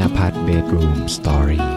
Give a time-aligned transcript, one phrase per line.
[0.00, 1.68] นภัทรเบดรูมสตอรี่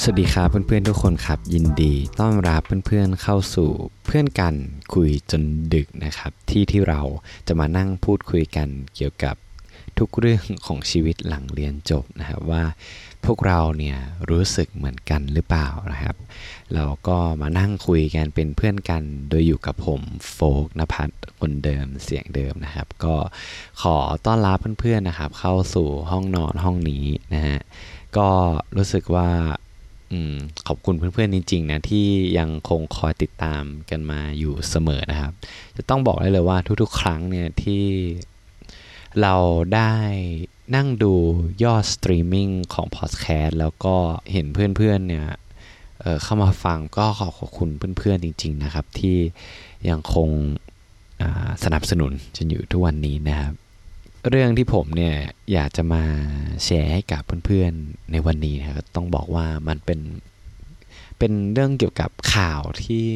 [0.00, 3.70] สวัสดีครับเพื่อนๆทุกคนครับ ยินดีต้อนรับเพื่อนๆเข้าสู่
[4.06, 4.54] เพื่อนกัน
[4.94, 5.42] คุยจน
[5.74, 7.00] ดึกนะครับ ที่ที่เรา
[7.46, 9.36] จะมานั่งพูดคุยกันเกี่ยวกับ
[9.98, 12.62] ทุกเรื่องของชีวิตหลังเรียนจบนะครับว่า
[13.26, 13.98] พวกเราเนี่ย
[14.30, 16.16] รู้สึกเหมือนกันหรือเปล่านะครับ
[16.74, 20.00] เราก็มานั่งคุยกันเป็นเพื่อนกันโดยอยู่กับผม
[20.32, 23.14] โฟกนภัทรคนเดิมเสียงเดิมนะครับ ก็
[23.82, 27.58] ขอต้อนรับเพื่อนๆนะครับ เข้าสู่ห้องนอนห้องนี้นะฮะ
[28.16, 28.28] ก็
[28.76, 29.28] รู้สึกว่า
[30.12, 30.14] อ
[30.66, 32.06] ขอบคุณเพื่อนๆจริงๆนะที่
[32.38, 35.32] ยังคงคอยติดตามกันมาอยู่เสมอนะครับ
[35.76, 37.84] จะต้องบอกได้เลยว่าทุกๆ ครั้งเนี่ยที่
[39.20, 39.34] เรา
[39.74, 39.94] ได้
[40.74, 41.12] นั่งดู
[41.64, 43.94] ยอดสตรีมมิ่งของพอดแคสต์แล้วก็
[44.32, 45.26] เห็นเพื่อนๆเนี่ย
[46.00, 49.16] เเข้ามาฟังก็ขอขอบคุณเพื่อนๆจริง ๆนะครับ ที่
[49.88, 50.28] ยังคง
[51.64, 53.52] สนับสนุนจนอยู่ทุกวันนี้นะครับ
[54.28, 55.16] เรื่องที่ผมเนี่ย
[55.52, 56.02] อยากจะมา
[56.64, 60.00] แชร์ให้กับเพื่อนๆในวันนี้นะครับต้องบอกว่ามันเป็น
[61.18, 63.10] เป็นเรื่องเกี่ยวกับข่าวที่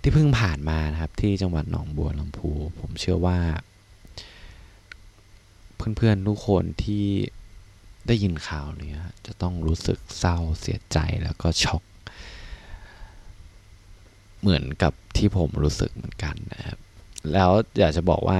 [0.00, 3.38] ที่เพิ่งผ่านมานะครับที่จังหวัดหนองบัวลำพู ผมเชื่อว่า
[5.96, 7.06] เพื่อนๆทุกคนที่
[8.06, 8.94] ได้ยินข่าวนี้
[9.26, 11.82] จะต้องรู้สึกเศร้าเสียใจแล้วก็ช็อก
[14.40, 16.78] เหมือนกับที่ผมรู้สึกเหมือนกันนะครับ
[17.32, 18.38] แล้วอยากจะบอกว่า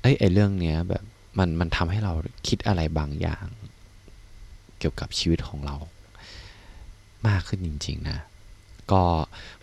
[0.00, 1.04] เอ้ยไอเรื่องเนี้ยแบบ
[1.38, 2.12] มันมันทำให้เรา
[2.48, 3.46] คิดอะไรบางอย่าง
[4.78, 5.76] เกี่ยวกับชีวิตของเรา
[7.26, 8.18] มากขึ้นจริง ๆ นะ
[8.92, 9.02] ก็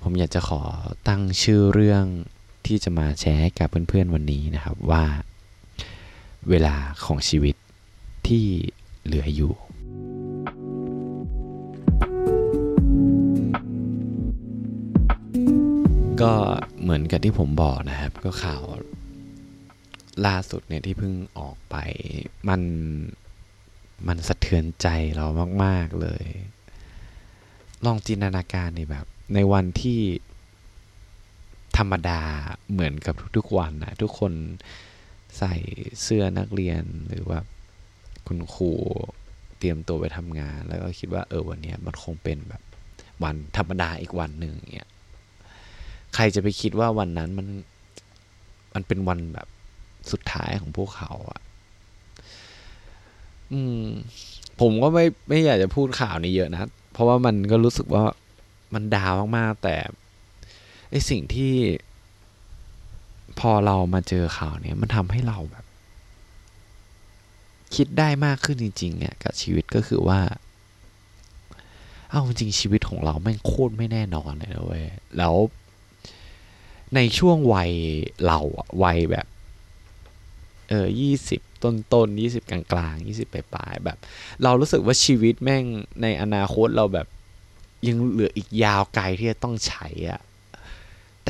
[0.01, 0.61] ผมอยากจะขอ
[1.07, 2.05] ตั้งชื่อเรื่อง
[2.65, 5.03] ที่จะมาแชร์ให้กับเพื่อนๆวันนี้นะครับว่า
[6.49, 6.75] เวลา
[7.05, 7.55] ของชีวิต
[8.27, 8.45] ที่
[9.05, 9.53] เหลืออยู่
[16.21, 16.33] ก็
[16.81, 18.61] เหมือนกับที่ผมบอกนะครับ ก็ข่าว
[20.25, 21.75] ล่าสุดเนี่ยที่เพิ่งออกไป
[22.49, 22.61] มัน
[24.07, 25.25] มันสะเทือนใจเรา
[25.63, 26.25] มาก ๆ เลย
[27.85, 29.99] ลองจินตนาการในแบบ ในวันที่
[31.77, 32.21] ธรรมดา
[32.71, 34.33] เหมือนกับทุกๆวันนะทุกคน
[35.37, 35.53] ใส่
[36.01, 37.39] เสื้อนักเรียนหรือว่า
[38.27, 38.71] คุณครู
[39.59, 42.61] เตรียมตัวไปทำงาน แล้วก็คิดว่าเออวันนี้มันคงเป็นแบบ
[43.23, 44.89] วันธรรมดาอีกวันหนึ่งเนี่ย
[46.15, 47.47] ใครจะไปคิดว่าวันนั้นมัน
[48.73, 49.47] มันเป็นวันแบบ
[50.11, 51.41] สุดท้ายของพวกเขาอะ่ะ
[53.51, 53.85] อืม
[54.61, 56.61] ผมก็ไม่ไม่อยากจะพูดข่าวนี้เยอะนะ
[56.93, 58.03] เพราะว่ามันก็รู้สึกว่า
[58.73, 59.75] มันดาวมากๆแต่
[60.91, 61.53] ไอสิ่งที่
[63.39, 65.65] พอเรามาเจอข่าวเนี้ยมันทำให้เราแบบ
[67.75, 70.19] คิดได้มากขึ้นจริงๆเนี่ยกับชีวิตก็คือว่า
[72.11, 74.85] เอาจริงชีวิตของเราแม่งโคตรไม่แน่นอนเลยนะเว้ย
[75.17, 75.35] แล้ว
[76.95, 77.71] ในช่วงวัย
[78.27, 79.27] เราอะวัยแบบ
[80.69, 83.97] เออยี่สิบต้นต้นยี่สิบกลางกลางยี่สิบปลายแบบ
[84.43, 85.63] เรารู้สึกว่าชีวิตแม่ง
[86.01, 87.07] ในอนาคตเราแบบ
[87.87, 90.21] ยังเหลืออีกยาวไกลที่จะต้องใช้อะ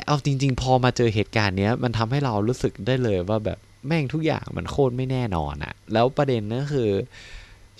[0.01, 6.89] แต่เอาจริง ๆ พอมาเจอเหตุการณ์เนี้ย มันทำให้เรารู้สึกได้เลยว่าแบบแม่งทุกอย่างมันโคตรไม่แน่นอนอะแล้วประเด็นก็คือ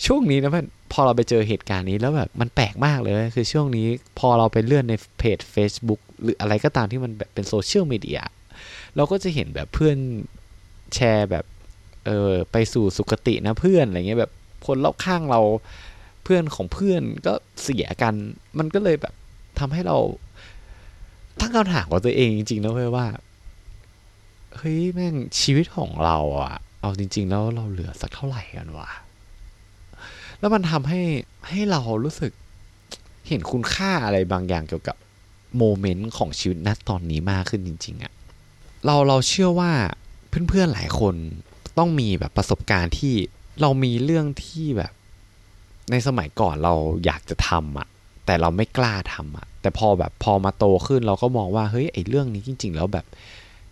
[0.05, 3.87] ช่วงนี้นะมันพอเราไปเจอเหตุการณ์นี้แล้วแบบมันแปลกมากเลย คือช่วงนี้
[4.19, 8.19] พอเราไปเลื่อนในเพจ Facebook หรืออะไรก็ตามที่มันแบบเป็นโซเชียลมีเดีย
[8.95, 9.97] เราก็จะเห็นแบบเพื่อน
[10.95, 11.45] แชร์แบบ
[12.05, 14.31] เออไปสู่สุคตินะเพื่อนอะไรเงี้ยแบบ
[14.65, 15.41] คนรอบข้างเรา
[16.23, 17.33] เพื่อนของเพื่อนก็
[17.63, 18.13] เสียกัน
[18.59, 19.13] มันก็เลยแบบ
[19.59, 19.97] ทำให้เรา
[21.39, 23.07] ตั้งคำถามกับตัวเองจริงๆนะเว้ยว่า
[24.55, 28.89] เฮ้ยแม่งชีวิตของเราอะเอาจริง ๆ แล้วเราเหลือสักเท่าไหร่กันวะ
[30.39, 31.01] แล้วมันทำให้
[31.47, 32.31] ให้เรารู้สึก
[33.27, 34.97] เห็นคุณค่าอะไรบางอย่างเกี่ยวกับ
[35.57, 38.13] โมเมนต์ของชีวิตณตอนนี้มากขึ้นจริง ๆอะ
[38.85, 39.71] เราเราเชื่อว่า
[40.49, 41.15] เพื่อนๆหลายคน
[41.77, 43.13] ต้องมีแบบประสบการณ์ที่
[43.61, 44.93] เรามีเรื่องที่แบบ
[45.91, 46.73] ในสมัยก่อนเรา
[47.05, 47.87] อยากจะทำอะ
[48.31, 53.05] แต่เราไม่กล้าทำอะแต่พอแบบพอมาโตขึ้นเราก็มองว่าเฮ้ยไอ้เรื่องนี้จริง ๆ แล้วแบบ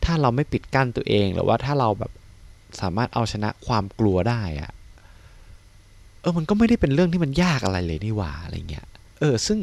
[0.06, 2.12] ถ้าเราไม่ปิดกั้นตัวเองหรือว่าถ้าเราแบบ
[2.82, 4.72] สามารถเอาชนะความกลัวได้อะ
[6.22, 8.88] เออมันก็ไม่ได้เป็นเรื่องที่มันยากอะไรเลยนี่หว่าอะไรเงี้ย
[9.20, 9.60] เออซึ่ง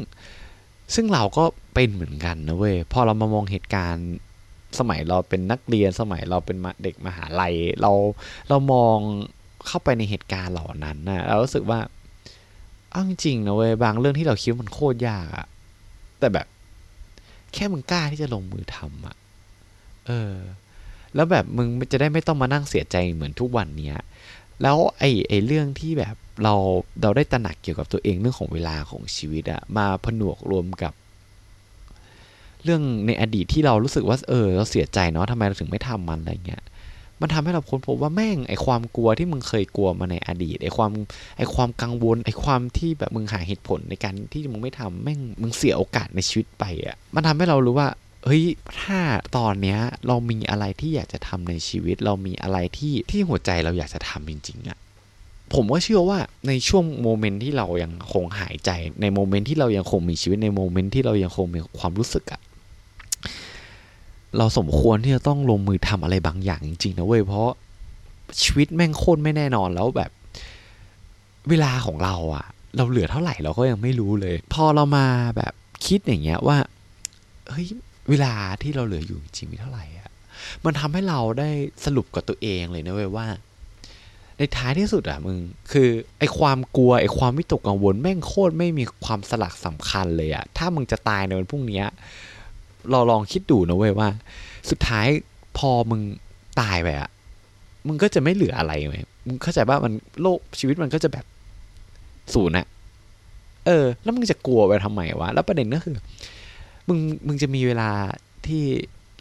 [0.95, 1.43] ซึ่งเราก็
[1.73, 4.07] เป็นเหมือนกันนะเว้ยพอเรามามองเหตุการณ์
[4.79, 7.91] สมัยเราเป็นนักเรียนสมัยเราเป็นเด็กมหาลัย เรา
[8.49, 8.97] เรามอง
[9.67, 11.79] เข้าไปในเหตุการณ์เหล่านั้นนะเรารู้สึกว่า
[12.97, 15.47] อ้จริงนะเว้ยบางเรื่องที่เราคิดมันโคตรยากอะ
[16.19, 16.47] แต่แบบ
[17.53, 19.15] แค่มึงกล้าที่จะลงมือทำอะ
[20.07, 20.35] เออ
[21.15, 24.01] แล้วแบบมึงจะได้ไม่ต้องมานั่งเสียใจเหมือนทุกวันเนี้ย
[24.61, 26.53] แล้วไอ้ไอ้เรื่องที่แบบเรา
[27.01, 30.93] เราได้ตระหนักเกี่ยวกับตัวเองเรื่องของเวลาของชีวิตอะมาผนวกรวมกับ
[32.63, 36.63] เรื่องในอดีตที่เรารู้สึกว่า เออ เราเสียใจเนาะทำไมเราถึงไม่ทำมันอะไรเงี้ย
[37.21, 40.91] มันทำให้เราค้นพบว่าแม่งไอความกลัวที่มึงเคยกลัวมาในอดีตไอความ
[41.37, 47.89] ไอความกังวลไอความที่แบบมึงหาเหตุผลในการที่มึงไม่ทำแม่งมึงเสียโอกาสในชีวิตไปอะ่ะมันทำให้เรารู้ว่า
[48.25, 48.43] เฮ้ย
[48.81, 48.99] ถ้า
[49.37, 54.77] ตอนเนี้ยเรามีอะไรที่อยากจะทำในชีวิต เรามีอะไรที่ที่หัวใจเราอยากจะทำจริงๆอะ่ะ
[55.53, 58.69] ผมก็เชื่อว่าในช่วง moment ที่เรายังคงหายใจ
[59.01, 62.41] ใน moment ที่เรายังคงมีชีวิตใน moment ที่เรายังคงมีความรู้สึกอะ่ะ
[64.37, 67.49] เราสมควรที่จะต้องลงมือทำอะไรบางอย่างจริงๆนะเว้ยเพราะ
[68.41, 70.11] ชีวิตแม่งโคตรไม่แน่นอนแล้วแบบ
[71.49, 72.45] เวลาของเราอะ
[72.77, 75.05] เราเหลือเท่าไหร่เราก็ยังไม่รู้เลย พอเรามา
[75.37, 75.53] แบบ
[75.85, 76.57] คิดอย่างเงี้ยว่า
[77.49, 77.67] เฮ้ย
[78.09, 80.09] เวลาที่เราเหลืออยู่จริงๆมีเท่าไหร่อะ
[80.65, 81.49] มันทำให้เราได้
[81.85, 83.27] สรุปกับตัวเองเลยนะเว้ยว่า
[84.37, 85.37] ในท้ายที่สุดอะมึง
[85.71, 91.83] คือไอความกลัวไอความวิตกกังวลแม่งโคตรไม่มีความสลักสำคัญเลยอะถ้ามึงจะตายในวันพรุ่งนี้
[92.91, 94.09] เราลองคิดดูนะเว้ยว่า
[94.69, 95.07] สุดท้าย
[95.57, 96.01] พอมึง
[96.61, 97.09] ตายไปอะ
[97.87, 98.95] มึงก็จะไม่เหลืออะไรไหม
[99.27, 101.25] มึงเข้าใจว่ามันโลกชีวิตมันก็จะแบบ
[102.33, 102.67] ศูนย์อะ
[103.65, 105.95] เออ แล้วมึงจะกลัวไปทำไมวะ แล้วประเด็นก็คือ
[106.87, 107.89] มึงมึงจะมีเวลา
[108.47, 108.63] ที่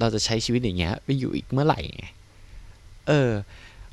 [0.00, 2.06] เราจะใช้ชีวิตอย่างเงี้ย ไปอยู่อีกเมื่อไหร่ไง
[3.08, 3.30] เออ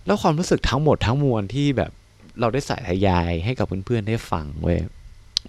[0.05, 1.91] แล้วความรู้สึกทั้งหมดทั้งมวลที่แบบ
[2.39, 4.79] เราได้ใส่ทยายให้กับเพื่อนๆได้ฟังเว้ย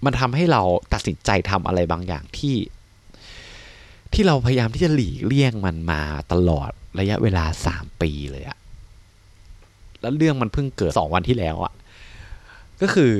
[0.05, 0.61] มันทำให้เรา
[0.93, 2.55] ตัดสินใจทำอะไรบางอย่างที่
[4.15, 6.01] ที่เราพยายามที่จะหลีกเลี่ยงมันมา
[6.31, 8.57] ตลอดระยะเวลาสามปีเลยอะ
[10.01, 11.73] แล้วเรื่องมันเพิ่งเกิดสองวันที่แล้วอะ
[12.81, 13.13] ก็คือ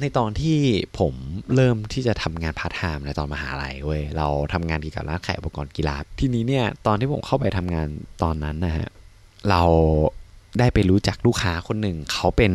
[0.00, 0.58] ในตอนที่
[0.98, 1.14] ผม
[1.54, 7.88] เริ่มที่จะทำงานพาร์ทไทม์ในตอนมหาลัยเว้ยเราทำงานเกี่ยวกับร้านขายอุปกรณ์กีฬาทีนี้เนี่ยตอนที่ผมเข้าไปทำงาน
[8.22, 8.88] ตอนนั้นนะฮะ
[9.50, 9.62] เรา
[10.58, 12.52] ได้ไปรู้จักลูกค้าคนหนึ่งเขาเป็น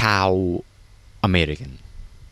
[0.00, 0.28] ชาว
[1.22, 1.72] อเมริกัน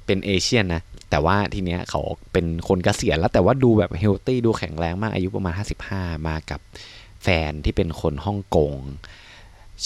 [0.06, 2.00] เป็น Asian นะ แต่ว่าทีเนี้ยเขา
[2.32, 5.54] เป็นคนเกษียณแล้วแต่ว่าดูแบบ healthy ดูแข็งแรงมากอายุประมาณ
[5.90, 6.60] 55 มากับ
[7.22, 8.72] แฟนที่เป็นคนฮ่องกง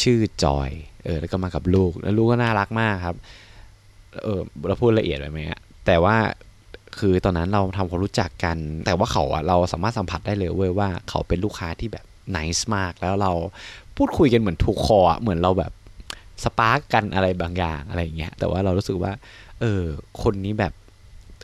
[0.00, 0.70] ชื่อจอย
[1.04, 3.16] เออ แล้วก็มากับลูก แล้วลูกก็น่ารักมากครับ
[4.22, 6.16] เออเราพูดละเอียดไปไหมฮะแต่ว่า
[6.98, 8.56] คือตอนนั้นเราทำความรู้จักกัน
[8.86, 13.32] แต่ว่าเขาอะเราสามารถสัมผัสได้เลยเว้ยว่าเขาเป็นลูกค้าที่แบบไนิสมาก แล้วเรา
[13.96, 15.72] พูดคุยกันเหมือนถูกคอเหมือนเราแบบ
[16.44, 19.12] สปาร์กกันอะไรบางอย่างอะไรเงี้ย แต่ว่าเรารู้สึกว่า
[19.60, 19.82] เออ
[20.22, 20.72] คนนี้แบบ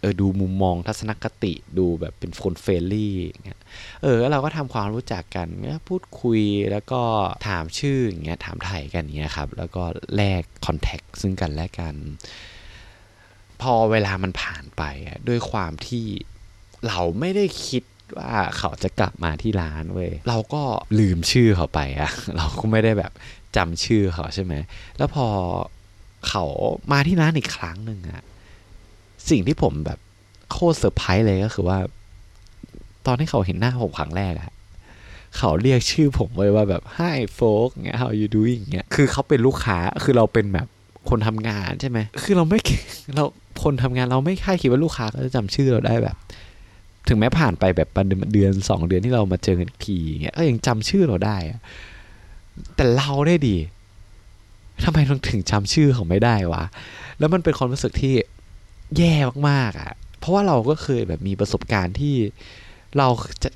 [0.06, 3.14] ออดูมุมมองทัศนคติดูแบบเป็นคนเฟรนลี่
[3.44, 3.60] เงี้ย
[4.02, 6.40] เออแล้วเราก็ทำความรู้จักกันเนี่ยพูดคุย
[6.72, 7.02] แล้วก็
[7.48, 9.84] ถามชื่ออย่างเงี้ยถามไทยกันเงี้ยครับแล้วก็
[10.16, 11.94] แลกคอนแทคซึ่งกันและกัน
[13.62, 16.06] พอเวลามันผ่านไปอะด้วยความที่
[16.88, 17.82] เราไม่ได้คิด
[18.18, 20.62] ว่าเขาจะกลับมาที่ร้านเว้ยเราก็
[20.98, 23.12] ลืมชื่อเขาไปอะเราก็ไม่ได้แบบ
[23.56, 24.54] จำชื่อเขาใช่ไหม
[24.98, 25.26] แล้วพอ
[26.28, 26.44] เขา
[26.92, 28.22] มาที่ร้านอีกครั้งหนึ่งอะ
[29.30, 29.98] สิ่งที่ผมแบบ
[30.50, 31.78] โคตรเซอร์ไพรส์เลยก็คือว่า
[33.06, 34.50] ตอนที่เขาเห็นหน้าผมครั้งแรกอะ
[35.36, 40.66] เขาเรียกชื่อผมไว้ว่าแบบ hi folk เงี้ย how you doing เงี้ย คือเขาเป็นลูกค้า คือเราเป็นแบบ
[41.08, 42.58] คนทำงานใช่ไหม คือเราไม่
[43.14, 43.24] เรา
[43.62, 46.16] คนทำงานเราไม่คาดคิดว่าลูกค้าเขาจะจำชื่อเราได้แบบ
[47.08, 47.88] ถึงแม้ผ่านไปแบบ
[48.32, 51.60] เดือนสองเดือนที่เรามาเจอกันทีเงี้ย ก็ยังจำชื่อเราได้อะ
[52.76, 53.56] แต่เราได้ดี
[54.84, 56.64] ทำไมถึงจำชื่อเขาไม่ได้วะ
[57.18, 58.14] แล้วมันเป็นความรู้สึกที่
[58.98, 59.14] แย่
[59.48, 62.14] มากๆอะ เพราะว่าเราก็เคยแบบมีประสบการณ์ที่
[62.98, 63.08] เรา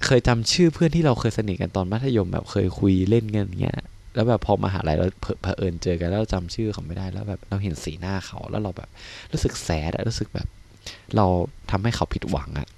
[0.06, 3.78] เคยจำชื่อเพื่อนที่เราเคยสนิทกันตอนมัธยมแบบเคยคุยเล่นกันเงี้ย
[4.14, 5.06] แล้วแบบพอมาหาลัยเรา
[5.42, 8.88] เผอิญเจอกันแล้วจำชื่อเขาไม่ได้แล้วแบบเราเห็นสีหน้าเขาแล้วเราแบบ
[9.32, 10.48] รู้สึกแสดรู้สึกแบบ
[11.16, 11.26] เรา
[11.70, 12.68] ทำให้เขาผิดหวังอะ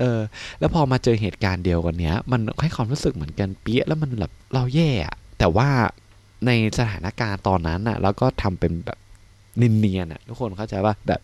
[0.00, 0.20] เออ
[0.58, 5.68] แล้วพอมาเจอเหตุการณ์เดียวกันเนี้ย มันให้ความรู้สึกเหมือนกันเปี้ยแล้วมันแบบเราแย่อะแต่ว่า
[6.46, 8.98] ในสถานการณ์ตอนนั้นอะแล้วก็ทำเป็นแบบ
[9.56, 11.20] เนียนๆอะทุกคนเข้าใจว่าแบบ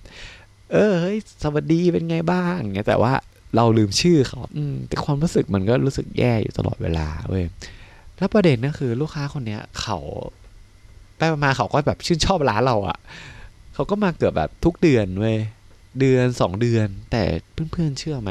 [0.74, 3.12] เออเฮ้ยสวัสดีเป็นไงบ้างเงี้ยแต่ว่า
[3.56, 4.40] เราลืมชื่อเขา
[4.88, 7.44] แต่ความรู้สึกมันก็รู้สึกแย่อยู่ตลอดเวลาเว้ย
[8.18, 9.98] แล้วประเด็นก็คือลูกค้าคนเนี้ยเขา
[11.16, 12.98] ไปมาเขาก็แบบชื่นชอบร้านเราอะ่ะ
[13.74, 15.38] เขาก็มาเกือบแบบทุกเดือนเว้ย
[16.00, 18.30] เดือนสองเดือน แต่เพื่อนๆเชื่อไหม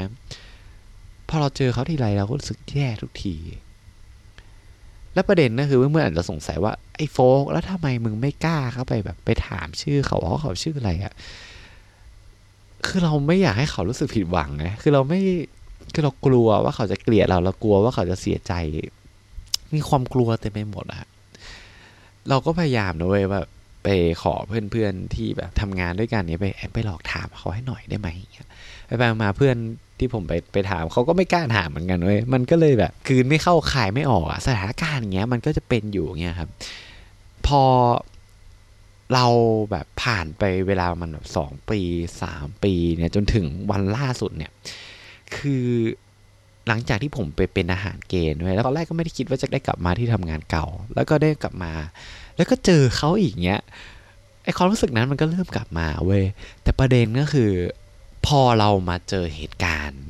[1.29, 3.35] พอเราเจอเขาทีไรเราก็รู้สึกแย่ทุกที
[5.13, 11.13] และประเด็นก็คือเพื่อๆอาจจะสงสัยว่าไอ้โฟกแล้วทำไมมึงไม่กล้าเข้าไปแบบไปถามชื่อเขาว่าเขาชื่ออะไรอะ่ะ
[12.85, 15.21] คือเราไม่อยากให้เขารู้สึกผิดหวังไงคือเราไม่
[15.93, 18.53] คือเรากลัวว่าเขาจะเกลียดเราเรากลัวว่าเขาจะเสียใจ
[19.73, 21.07] มีความกลัวเต็มไปหมดอะ
[22.29, 23.41] เราก็พยายามนะเว้ยว่า
[23.83, 23.87] ไป
[24.21, 28.07] ขอเพื่อนๆที่แบบทำงานด้วยกันเนี่ยไปไปหลอกถามเขาให้หน่อยได้ไหม
[28.87, 29.55] ไปไปมาเพื่อน
[29.99, 36.49] ที่ผมไปไปถามเขาก็ไม่กล้าถามเหมือนกันเว้ยมันก็เลยแบบ คืนไม่เข้าขายไม่ออกอะสถานการณ์อย่างเงี้ยมันก็จะเป็นอยู่เงี้ยครับ
[37.47, 37.61] พอ
[39.13, 39.25] เรา
[39.72, 41.79] แบบผ่านไปเวลามันแบบสองปี
[42.22, 44.51] สามปีเนี่ยจนถึงวันล่าสุดเนี่ย
[45.36, 45.67] คือ
[46.67, 50.65] หลังจากที่ผมไปเป็นอาหารเกณฑ์ไว้แล้วตอนแรกก็ไม่ได้คิดว่าจะได้กลับมาที่ทำงานเก่า
[50.96, 51.74] แล้วก็ได้กลับมา
[52.38, 53.62] แล้วก็เจอเขาอีกเงี้ย
[54.43, 56.24] ไอความรู้สึกนั้นมันก็เริ่มกลับมาเว้ย
[56.63, 57.51] แต่ประเด็นก็คือ
[58.25, 60.03] พอเรามาเจอเหตุการณ์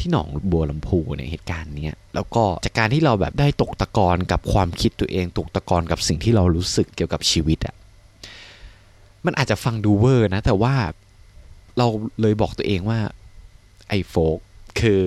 [0.00, 7.74] ที่หนองบัวลำพูในเหตุการณ์นี้แล้วก็จากการที่เราแบบได้ตกตะกอนกับความคิดตัวเอง ตกตะกอนกับสิ่งที่เรารู้สึกเกี่ยวกับชีวิตอะ
[9.26, 10.74] มันอาจจะฟังดูเวอร์นะ แต่ว่า
[11.78, 11.86] เรา
[12.20, 13.00] เลยบอกตัวเองว่า
[13.88, 14.38] ไอ้โฟก
[14.80, 15.02] คือ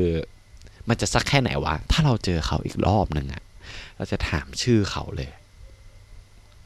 [0.90, 3.44] มันจะสักแค่ไหนวะ ถ้าเราเจอเขาอีกรอบหนึ่งอะ
[3.98, 5.30] เราจะถามชื่อเขาเลย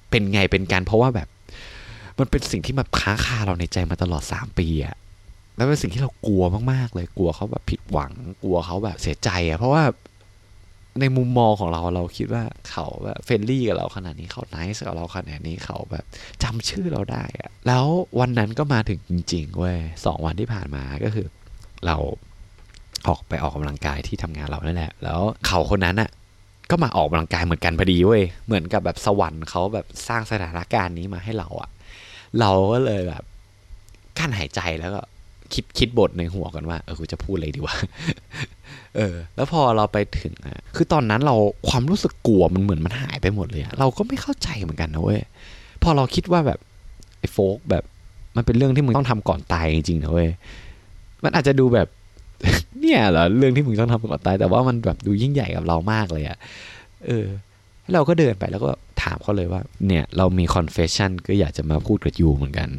[0.09, 1.27] เป็นไงเป็นการเพราะว่าแบบ
[2.19, 4.95] มันเป็นสิ่งที่มาค้างคาเราในใจมาตลอดสามปีอะ
[5.55, 8.11] แล้วเป็นสิ่งที่เรากลัวมากๆ เลยกลัวเขาแบบผิดหวัง
[8.43, 9.83] กลัวเขาแบบเสียใจอะเพราะว่า
[10.99, 16.05] ในมุมมองของเราเราคิดว่าเขาแบบ friendly กับเราขนาดนี้เขา nice กับเราขนาดนี้เขาแบบ
[16.43, 17.85] จำชื่อเราได้อะแล้ว
[18.19, 21.27] วันนั้นก็มาถึงจริงๆเว้ยสองวันที่ผ่านมาก็คือ
[21.85, 21.95] เรา
[23.07, 26.09] ออกไปออกกำลังกายที่ทำงานเรานั่นแหละ แล้วเขาคนนั้นอะ
[26.71, 31.69] ก็มาออกกำลังกายเหมือนกันพอดีเว้ยเหมือนกับแบบสวรรค์เขาแบบสร้างสถานการณ์นี้มาให้เราอะ
[32.39, 33.23] เราก็เลยแบบ
[34.17, 35.01] กลั้นหายใจแล้วก็
[35.53, 37.75] คิดคิดบทในหัวกันว่าเออกูจะพูดอะไรดีวะ
[38.95, 41.35] เออ แล้วพอเราไปถึงอะคือตอนนั้นเรา
[41.69, 45.21] ความรู้สึกกลัวมันเหมือนมันหายไปหมดเลยอะเราก็ไม่เข้าใจเหมือนกันนะเว้ย
[45.83, 46.59] พอเราคิดว่าแบบ
[47.19, 47.83] ไอ้โฟกแบบ
[48.35, 50.29] มันเป็นเรื่องที่มึงต้องทำก่อนตายจริงๆนะเว้ย
[51.23, 51.87] มันอาจจะดูแบบ
[52.79, 56.37] เนี่ยเหรอเรื่องที่มึงต้องทำก่อนตายแต่ว่ามันแบบดูยิ่งใหญ่กับเรามากเลยอะ
[57.05, 57.25] เออ
[57.93, 62.69] เราก็เดินไปแล้วก็ถามเขาเลยว่าเนี่ยเรามี confession ก็อยากจะมาพูดกับยูเหมือนกัน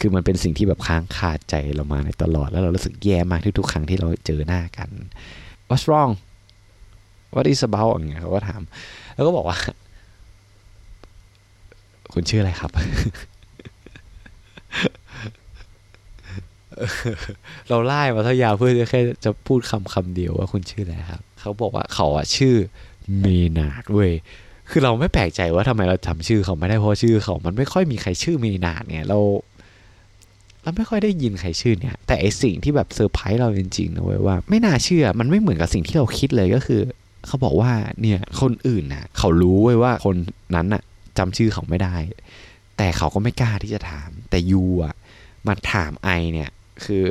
[0.00, 4.90] คือมันเป็นสิ่งที่แบบค้างคาใจเรามาในตลอด แล้วเรารู้สึกแย่มากทุกๆครั้งที่เราเจอหน้ากัน
[5.68, 6.12] what's wrong
[7.34, 8.62] what is about อย่างเงี้ยเขาก็ถาม
[9.14, 9.58] แล้วก็บอกว่า
[12.12, 12.70] คุณชื่ออะไรครับ
[17.68, 22.54] เราไล่มาเท่ายาวเพื่อจะแค่จะพูดคำคำเดียวว่าคุณชื่ออะไรครับ เขาบอกว่าเขาอะชื่อ
[23.18, 24.12] Maynard เว้ย
[24.70, 29.18] คือเราไม่แปลกใจว่าทำไมเราจำชื่อเขาไม่ได้เพราะชื่อเขา มันไม่ค่อยมีใครชื่อ Maynard เนี่ยเรา
[30.62, 36.80] เราไม่ค่อยได้ยินใครชื่อเนี่ย แต่ไอสิ่งที่แบบเซอร์ไพรส์เราจริงๆนะเว้ยว่า ไม่น่าเชื่อ มันไม่เหมือนกับสิ่งที่เราคิดเลยก็คือ
[37.26, 40.16] เขาบอกว่าเนี่ยคนอื่นน่ะเขารู้เว้ยว่าคน
[40.54, 40.82] นั้นน่ะ
[41.18, 41.96] จำชื่อเขาไม่ได้
[42.76, 44.94] แต่เขาก็ไม่กล้าที่จะถาม แต่ยูอะ
[45.46, 46.50] มาถามไอเนี่ย
[46.84, 47.04] คือ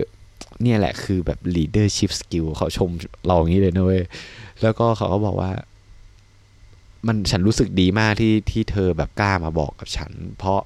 [0.62, 2.90] เนี่ยแหละคือแบบ leadership skill เขาชม
[3.28, 4.04] เราอย่างนี้เลยนะเว้ย
[4.62, 5.52] แล้วก็เขาก็บอกว่า
[7.08, 10.62] มันฉันรู้สึกดีมากที่ที่เธอแบบกล้ามาบอกกับฉัน เพราะ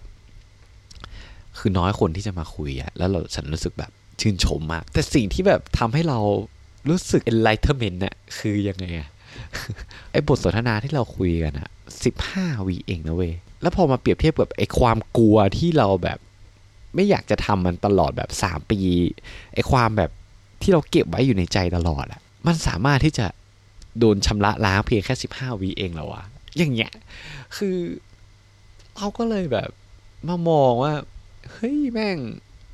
[1.58, 3.92] คือน้อยคนที่จะมาคุยอะแล้วเราฉันรู้สึกแบบ
[4.22, 6.20] ชื่นชมมาก แต่สิ่งที่แบบทำให้เรา
[6.90, 9.10] รู้สึก enlightenment น่ะคือยังไงอะ
[10.12, 11.70] ไอ้บทสนทนาที่เราคุยกันอะ
[12.04, 16.20] สิบห้าวีเองนะเว้ยแล้วพอมาเปรียบเทียบกับไอ้ความกลัวที่เราแบบ
[16.96, 18.80] ไม่อยากจะทำมันตลอดแบบสามปี
[19.54, 20.12] ไอ้ความแบบ
[20.62, 23.26] ที่เราเก็บไว้อยู่ในใจตลอดอะมันสามารถที่จะ
[24.00, 26.24] โดนชำระล้างเพียงแค่สิบห้าวีเองเหรอวะ
[26.58, 26.92] อย่างเงี้ย
[27.58, 27.78] คือ
[28.98, 29.70] เราก็เลยแบบ
[30.28, 30.94] มามองว่า
[31.52, 32.18] เฮ้ยแม่ง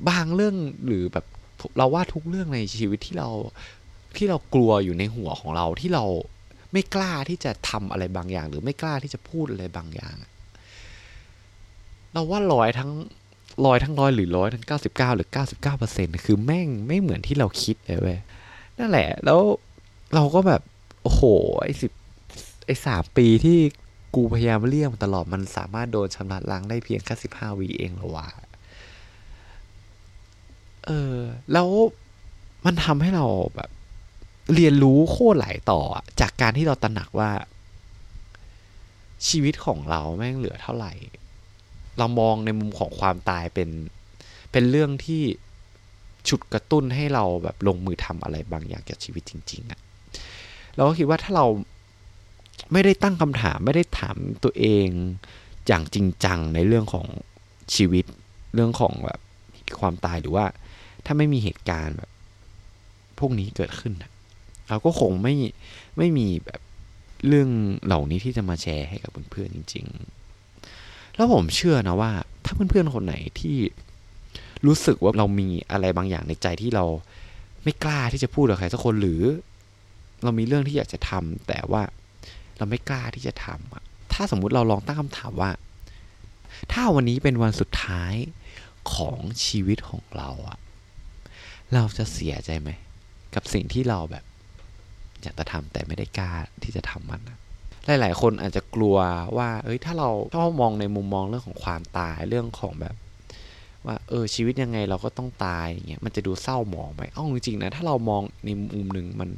[0.09, 0.55] บางเรื่อง
[0.85, 1.25] หรือแบบ
[1.77, 3.29] เราว่าทุกเรื่องในชีวิตที่เรา
[4.17, 6.05] ที่เรากลัวอยู่ในหัวของเราที่เรา
[6.73, 10.15] ไม่กล้าที่จะทำอะไรบางอย่าง หรือไม่กล้าที่จะพูดอะไรบางอย่าง
[12.13, 12.91] เราว่าร้อยทั้ง
[13.65, 18.19] ร้อยทั้งร้อยหรือร้อยทั้งเก้าสิบเก้าหรือเก้าสิบเก้าเปอร์เซ็นคือแม่งไม่เหมือนที่เราคิดเลยเว้ย
[18.79, 19.39] นั่นแหละ แล้ว
[20.15, 20.61] เราก็แบบ
[21.05, 21.23] โอ้โห
[21.63, 21.91] ไอ้สิบ
[22.65, 23.59] ไอ้สามปีที่
[24.15, 28.27] กูพยายามเลี่ยงตลอดมันสามารถโดนชำระล้างได้เพียงแค่สิบห้าวีเองหรอวะ
[30.85, 31.17] เออ
[31.53, 31.69] แล้ว
[32.65, 33.69] มันทำให้เราแบบ
[34.53, 35.81] เรียนรู้โคตรหลายต่อ
[36.21, 37.31] จากการที่เราตระหนักว่า
[39.27, 40.93] ชีวิตของเราแม่งเหลือเท่าไหร่
[41.97, 43.69] เรามองในมุมของความตายเป็น
[44.51, 45.23] เป็นเรื่องที่
[46.27, 49.79] ฉุดกระตุ้นให้เราแบบลงมือทำอะไรบางอย่างกับชีวิตจริง ๆอะ
[50.75, 51.45] เราก็คิดว่าถ้าเรา
[52.71, 54.87] ไม่ได้ตั้งคำถามไม่ได้ถามตัวเอง
[55.67, 57.07] อย่างจริงจังในเรื่องของ
[57.75, 58.05] ชีวิต
[58.53, 59.19] เรื่องของแบบ
[59.79, 60.45] ความตายหรือว่า
[61.05, 62.09] ถ้าไม่มีเหตุการณ์แบบ
[63.19, 63.93] พวกนี้เกิดขึ้น
[64.69, 65.33] เราก็คงไม่
[65.97, 66.61] ไม่มีแบบ
[67.27, 67.49] เรื่อง
[67.85, 69.85] เหล่านี้ที่จะมาแชร์ให้กับเพื่อนๆจริง
[70.51, 72.11] ๆ แล้วผมเชื่อนะว่า
[72.45, 73.57] ถ้าเพื่อนๆคนไหนที่
[74.65, 76.85] รู้สึกว่าเรามีอะไรบางอย่างในใจที่เรา
[77.63, 79.21] ไม่กล้าที่จะพูดกับใครสักคนหรือ
[80.23, 81.83] เรามีเรื่องที่อยากจะทำแต่ว่า
[82.57, 85.51] เราไม่กล้าที่จะทำอะถ้าสมมุติเราลองตั้งคำถามว่า
[86.71, 88.13] ถ้าวันนี้เป็นวันสุดท้าย
[88.93, 90.57] ของชีวิตของเราอะ
[91.73, 92.69] เราจะเสียใจไหม
[93.35, 94.23] กับสิ่งที่เราแบบ
[95.21, 96.31] อยากจะทำแต่ไม่ได้กล้า
[96.63, 97.37] ที่จะทำมันนะ
[97.85, 98.97] หลาย ๆ คนอาจจะกลัว
[99.37, 102.95] ว่า เอ้ย ถ้าเราถ้ามองในมุมมองเรื่องของความตาย เรื่องของแบบ
[103.85, 109.29] ว่า เออ ชีวิตยังไงเราก็ต้องตายอย่างเงี้ย มันจะดูเศร้าหมองไปเอ้าจริงๆนะ ถ้าเรามองในมุมหนึ่งมัน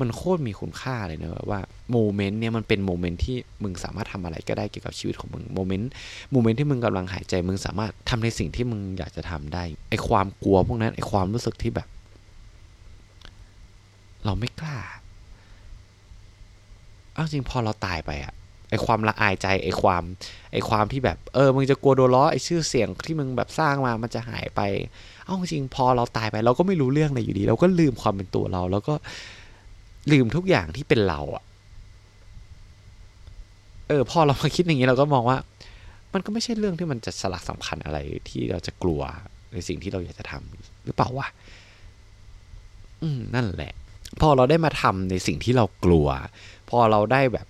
[0.00, 1.60] มันโคตรมีคุณค่าเลยนะว่า
[1.92, 11.88] moment เนี่ยมันเป็น moment ที่มึงสามารถทำอะไรก็ได้เกี่ยวกับชีวิตของมึง moment moment ที่มึงกำลังหายใจมึงสามารถทำในสิ่งที่มึงอยากจะทำได้ไอความกลัวพวกนั้นไอความรู้สึกที่แบบ
[14.24, 14.78] เราไม่กล้า
[17.14, 18.34] เอาจริงพอเราตายไปอะ
[18.70, 20.02] ไอความละอายใจไอความ
[20.52, 24.60] ไอความที่แบบ เออมึงจะกลัวโดนล้อไอชื่อเสียงที่มึงแบบสร้างมามันจะหายไป
[25.24, 28.94] เอาจริงพอเราตายไป เราก็ไม่รู้เรื่องเลยอยู่ดี เราก็ลืมความเป็นตัวเรา แล้วก็
[30.12, 31.44] ลืมทุกอย่างที่เป็นเราอะ
[33.88, 35.38] เออพอเรามาคิดอย่างนี้เราก็มองว่า
[36.12, 39.00] มันก็ไม่ใช่เรื่องที่มันจะสลักสำคัญอะไรที่เราจะกลัว
[39.52, 41.28] ในสิ่งที่เราอยากจะทำหรือเปล่าวะ
[43.02, 43.72] อืมนั่นแหละ
[44.20, 46.08] พอเราได้มาทำในสิ่งที่เรากลัว
[46.70, 47.46] พอเราได้แบบ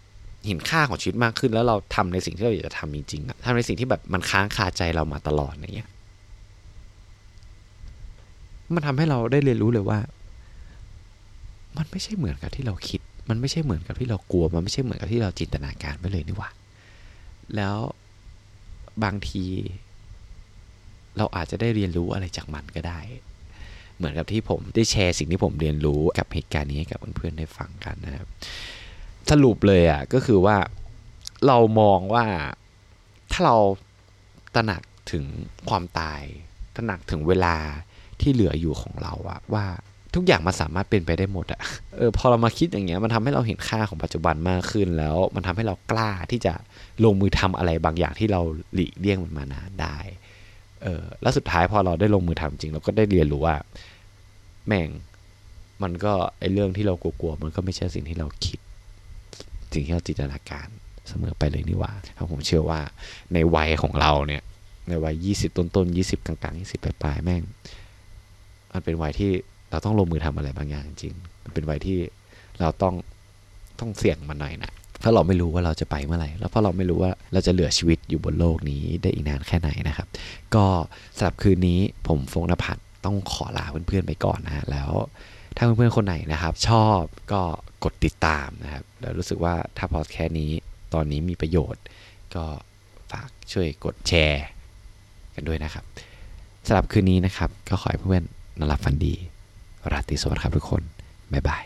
[0.47, 5.91] เห็นค่าของชีวิตมากขึ้น แล้วเราทำในสิ่งที่เราอยากจะทำจริงๆอะทำในสิ่งที่แบบมันค้างคาใจเรามาตลอดอย่างเงี้ย
[8.75, 9.99] มันทำให้เราได้เรียนรู้เลยว่า
[11.77, 16.51] มันไม่ใช่เหมือนกับที่เราคิด มันไม่ใช่เหมือนกับที่เรากลัว มันไม่ใช่เหมือนกับที่เราจินตนาการไปเลยนี่หว่า
[17.57, 17.77] แล้ว
[19.05, 19.47] บางที
[21.17, 23.01] เราอาจจะได้เรียนรู้อะไรจากมันก็ได้
[23.97, 28.29] เหมือนกับที่ผมได้แชร์สิ่งที่ผมเรียนรู้กับเหตุการณ์นี้ให้กับเพื่อนๆได้ฟังกันนะครับ
[29.31, 30.57] สรุปเลยอะก็คือว่า
[31.47, 32.27] เรามองว่า
[33.33, 33.57] ถ้าเรา
[34.55, 35.25] ตระหนักถึง
[35.69, 36.23] ความตาย
[36.77, 37.57] ตระหนักถึงเวลา
[38.21, 39.67] ที่เหลืออยู่ของเราอะว่า
[40.15, 41.61] ทุกอย่างมันสามารถเป็นไปได้หมดอะ
[41.97, 46.55] เออพอเรามาคิดอย่างเงี้ยมันทำให้เราเห็นค่าของปัจจุบันมากขึ้นแล้ว มันทำให้เรากล้าที่จะ
[47.05, 48.41] ลงมือทำอะไรบางอย่างที่เรา
[48.75, 49.99] หลีกเลี่ยงมันมานานได้
[50.83, 53.57] เออแล้วสุดท้ายพอเราได้ลงมือทำจริง เราก็ได้เรียนรู้ว่า
[54.67, 54.89] แม่ง
[55.83, 58.59] มันก็ไอเรื่องที่เรากลัวๆมันก็ไม่ใช่สิ่งที่เราคิด
[59.73, 60.69] สิ่งที่เราจินตนาการ
[61.09, 62.81] เสมอไปเลยนี่หว่าเพราะผมเชื่อว่า
[63.35, 64.43] ในวัยของเราเนี่ย
[64.89, 67.43] ในวัยยี่สิบต้นๆยี่สิบกลางๆยี่สิบปลายๆแม่ง
[68.73, 69.33] มันเป็นวัยที่
[69.71, 71.99] เราต้องลงมือทำอะไรบางอย่างจริง มันเป็นวัยที่
[72.61, 72.95] เราต้อง
[73.81, 80.09] ต้องเสี่ยงมันหน่อยนะเพราเราไม่รู้ว่าเราจะไปเมื่อไหร่ แล้วเพราะเราไม่รู้ว่าเราจะเหลือชีวิตอยู่บนโลกนี้ได้อีกนานแค่ไหนนะครับ
[80.55, 80.65] ก็
[81.17, 84.91] สำหรับคืนนี้ผมฟงนภัทรต้องขอลาเพื่อนๆไปก่อนนะ แล้ว
[85.57, 87.01] ถ้าเพื่อนๆคนไหนนะครับ ชอบ
[87.33, 87.43] ก็
[87.85, 90.51] กดติดตามนะครับ แล้วรู้สึกว่าถ้าพอดแคสต์นี้
[90.95, 91.83] ตอนนี้มีประโยชน์
[92.35, 92.45] ก็
[93.13, 94.45] ฝากช่วยกดแชร์
[95.35, 95.85] กันด้วยนะครับ
[96.67, 99.15] สำหรับคืนนี้นะครับ ก็ขอให้เพื่อนๆนอนหลับฝันดี
[99.93, 100.83] ราตรีสวัสดิ์ครับทุกคน
[101.33, 101.65] บ๊ายบาย